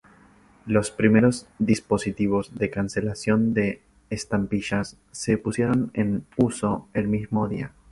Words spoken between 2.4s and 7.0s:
de cancelación de estampillas se pusieron en uso